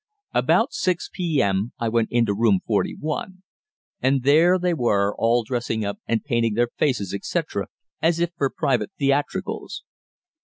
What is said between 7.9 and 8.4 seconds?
as if